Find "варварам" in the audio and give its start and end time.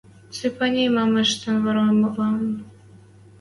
1.65-2.39